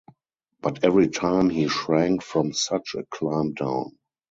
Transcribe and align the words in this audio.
But 0.63 0.83
every 0.83 1.09
time 1.09 1.51
he 1.51 1.67
shrank 1.67 2.23
from 2.23 2.53
such 2.53 2.95
a 2.97 3.05
climb 3.11 3.53
down. 3.53 3.99